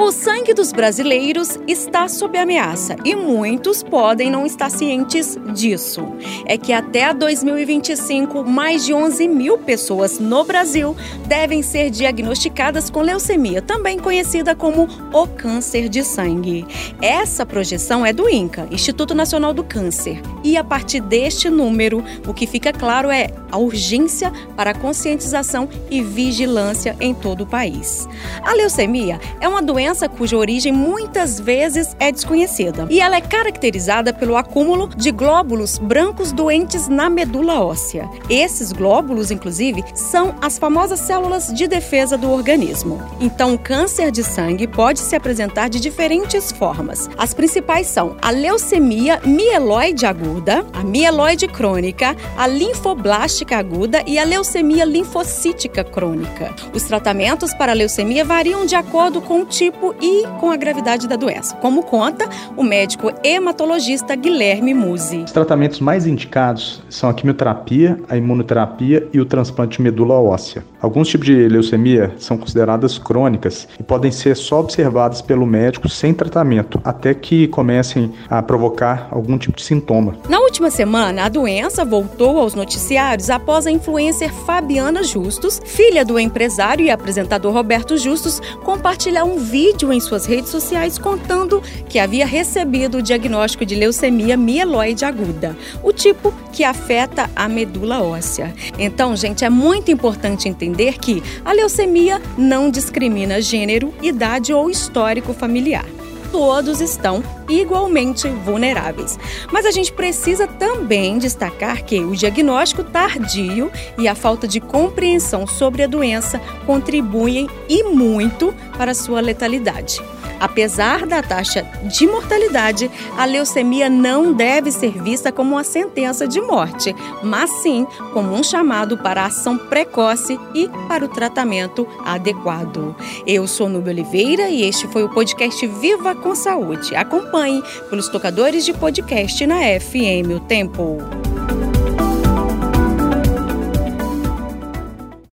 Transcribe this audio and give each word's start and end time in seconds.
O 0.00 0.12
sangue 0.12 0.54
dos 0.54 0.72
brasileiros 0.72 1.58
está 1.66 2.06
sob 2.06 2.38
ameaça 2.38 2.94
e 3.04 3.16
muitos 3.16 3.82
podem 3.82 4.30
não 4.30 4.46
estar 4.46 4.70
cientes 4.70 5.36
disso. 5.52 6.14
É 6.46 6.56
que 6.56 6.72
até 6.72 7.12
2025, 7.12 8.44
mais 8.44 8.86
de 8.86 8.94
11 8.94 9.26
mil 9.26 9.58
pessoas 9.58 10.20
no 10.20 10.44
Brasil 10.44 10.96
devem 11.26 11.62
ser 11.62 11.90
diagnosticadas 11.90 12.88
com 12.88 13.02
leucemia, 13.02 13.60
também 13.60 13.98
conhecida 13.98 14.54
como 14.54 14.88
o 15.12 15.26
câncer 15.26 15.88
de 15.88 16.04
sangue. 16.04 16.64
Essa 17.02 17.44
projeção 17.44 18.06
é 18.06 18.12
do 18.12 18.30
INCA, 18.30 18.68
Instituto 18.70 19.16
Nacional 19.16 19.52
do 19.52 19.64
Câncer. 19.64 20.22
E 20.44 20.56
a 20.56 20.62
partir 20.62 21.00
deste 21.00 21.50
número, 21.50 22.04
o 22.24 22.32
que 22.32 22.46
fica 22.46 22.72
claro 22.72 23.10
é 23.10 23.30
a 23.50 23.58
urgência 23.58 24.32
para 24.56 24.70
a 24.70 24.74
conscientização 24.74 25.68
e 25.90 26.00
vigilância 26.00 26.94
em 27.00 27.12
todo 27.12 27.42
o 27.42 27.46
país. 27.46 28.06
A 28.44 28.54
leucemia 28.54 29.18
é 29.40 29.48
uma 29.48 29.60
doença 29.60 29.87
doença 29.88 30.06
cuja 30.06 30.36
origem 30.36 30.70
muitas 30.70 31.40
vezes 31.40 31.96
é 31.98 32.12
desconhecida. 32.12 32.86
E 32.90 33.00
ela 33.00 33.16
é 33.16 33.22
caracterizada 33.22 34.12
pelo 34.12 34.36
acúmulo 34.36 34.88
de 34.94 35.10
glóbulos 35.10 35.78
brancos 35.78 36.30
doentes 36.30 36.88
na 36.88 37.08
medula 37.08 37.60
óssea. 37.64 38.06
Esses 38.28 38.70
glóbulos, 38.70 39.30
inclusive, 39.30 39.82
são 39.94 40.34
as 40.42 40.58
famosas 40.58 41.00
células 41.00 41.46
de 41.46 41.66
defesa 41.66 42.18
do 42.18 42.30
organismo. 42.30 43.00
Então, 43.18 43.54
o 43.54 43.58
câncer 43.58 44.10
de 44.10 44.22
sangue 44.22 44.66
pode 44.66 44.98
se 44.98 45.16
apresentar 45.16 45.70
de 45.70 45.80
diferentes 45.80 46.52
formas. 46.52 47.08
As 47.16 47.32
principais 47.32 47.86
são 47.86 48.14
a 48.20 48.30
leucemia 48.30 49.20
mieloide 49.24 50.04
aguda, 50.04 50.66
a 50.74 50.84
mieloide 50.84 51.48
crônica, 51.48 52.14
a 52.36 52.46
linfoblástica 52.46 53.56
aguda 53.56 54.02
e 54.06 54.18
a 54.18 54.24
leucemia 54.24 54.84
linfocítica 54.84 55.82
crônica. 55.82 56.54
Os 56.74 56.82
tratamentos 56.82 57.54
para 57.54 57.72
a 57.72 57.74
leucemia 57.74 58.22
variam 58.22 58.66
de 58.66 58.74
acordo 58.74 59.22
com 59.22 59.40
o 59.42 59.46
tipo 59.46 59.77
e 60.00 60.26
com 60.40 60.50
a 60.50 60.56
gravidade 60.56 61.08
da 61.08 61.16
doença, 61.16 61.56
como 61.56 61.82
conta 61.82 62.28
o 62.56 62.62
médico 62.62 63.12
hematologista 63.22 64.14
Guilherme 64.14 64.74
Musi. 64.74 65.24
Os 65.24 65.32
tratamentos 65.32 65.80
mais 65.80 66.06
indicados 66.06 66.82
são 66.88 67.08
a 67.08 67.14
quimioterapia, 67.14 67.98
a 68.08 68.16
imunoterapia 68.16 69.06
e 69.12 69.20
o 69.20 69.24
transplante 69.24 69.76
de 69.76 69.82
medula 69.82 70.14
óssea. 70.14 70.64
Alguns 70.80 71.08
tipos 71.08 71.26
de 71.26 71.48
leucemia 71.48 72.12
são 72.18 72.38
consideradas 72.38 72.98
crônicas 72.98 73.68
e 73.78 73.82
podem 73.82 74.10
ser 74.10 74.36
só 74.36 74.60
observadas 74.60 75.20
pelo 75.20 75.46
médico 75.46 75.88
sem 75.88 76.14
tratamento, 76.14 76.80
até 76.84 77.14
que 77.14 77.48
comecem 77.48 78.12
a 78.28 78.42
provocar 78.42 79.08
algum 79.10 79.36
tipo 79.36 79.56
de 79.56 79.64
sintoma. 79.64 80.16
Na 80.28 80.38
última 80.38 80.70
semana, 80.70 81.24
a 81.24 81.28
doença 81.28 81.84
voltou 81.84 82.38
aos 82.38 82.54
noticiários 82.54 83.30
após 83.30 83.66
a 83.66 83.70
influencer 83.70 84.32
Fabiana 84.32 85.02
Justus, 85.02 85.60
filha 85.64 86.04
do 86.04 86.18
empresário 86.18 86.84
e 86.84 86.90
apresentador 86.90 87.52
Roberto 87.52 87.96
Justus, 87.96 88.40
compartilhar 88.64 89.24
um 89.24 89.38
vídeo 89.38 89.67
vídeo 89.72 89.92
em 89.92 90.00
suas 90.00 90.24
redes 90.24 90.50
sociais 90.50 90.98
contando 90.98 91.62
que 91.90 91.98
havia 91.98 92.24
recebido 92.24 92.98
o 92.98 93.02
diagnóstico 93.02 93.66
de 93.66 93.74
leucemia 93.74 94.34
mieloide 94.34 95.04
aguda, 95.04 95.54
o 95.82 95.92
tipo 95.92 96.32
que 96.52 96.64
afeta 96.64 97.28
a 97.36 97.48
medula 97.48 98.02
óssea. 98.02 98.54
Então, 98.78 99.14
gente, 99.14 99.44
é 99.44 99.50
muito 99.50 99.90
importante 99.90 100.48
entender 100.48 100.98
que 100.98 101.22
a 101.44 101.52
leucemia 101.52 102.20
não 102.36 102.70
discrimina 102.70 103.42
gênero, 103.42 103.92
idade 104.02 104.54
ou 104.54 104.70
histórico 104.70 105.34
familiar 105.34 105.84
todos 106.30 106.80
estão 106.80 107.22
igualmente 107.48 108.28
vulneráveis. 108.28 109.18
Mas 109.52 109.66
a 109.66 109.70
gente 109.70 109.92
precisa 109.92 110.46
também 110.46 111.18
destacar 111.18 111.84
que 111.84 112.00
o 112.00 112.14
diagnóstico 112.14 112.84
tardio 112.84 113.70
e 113.96 114.06
a 114.06 114.14
falta 114.14 114.46
de 114.46 114.60
compreensão 114.60 115.46
sobre 115.46 115.82
a 115.82 115.86
doença 115.86 116.40
contribuem 116.66 117.48
e 117.68 117.82
muito 117.84 118.54
para 118.76 118.94
sua 118.94 119.20
letalidade. 119.20 120.00
Apesar 120.40 121.06
da 121.06 121.22
taxa 121.22 121.62
de 121.84 122.06
mortalidade, 122.06 122.90
a 123.16 123.24
leucemia 123.24 123.88
não 123.90 124.32
deve 124.32 124.70
ser 124.70 125.02
vista 125.02 125.32
como 125.32 125.56
uma 125.56 125.64
sentença 125.64 126.26
de 126.26 126.40
morte, 126.40 126.94
mas 127.22 127.50
sim 127.62 127.86
como 128.12 128.34
um 128.34 128.42
chamado 128.42 128.98
para 128.98 129.22
a 129.22 129.26
ação 129.26 129.58
precoce 129.58 130.38
e 130.54 130.68
para 130.86 131.04
o 131.04 131.08
tratamento 131.08 131.86
adequado. 132.04 132.94
Eu 133.26 133.46
sou 133.46 133.68
Nubia 133.68 133.92
Oliveira 133.92 134.48
e 134.48 134.62
este 134.62 134.86
foi 134.88 135.04
o 135.04 135.08
podcast 135.08 135.66
Viva 135.66 136.14
com 136.14 136.34
Saúde. 136.34 136.94
Acompanhe 136.94 137.62
pelos 137.90 138.08
tocadores 138.08 138.64
de 138.64 138.72
podcast 138.72 139.46
na 139.46 139.58
FM 139.80 140.36
O 140.36 140.40
Tempo. 140.40 141.17